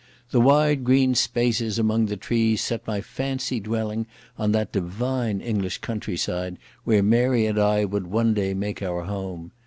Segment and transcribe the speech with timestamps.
[0.31, 5.77] The wide green spaces among the trees set my fancy dwelling on that divine English
[5.77, 9.51] countryside where Mary and I would one day make our home.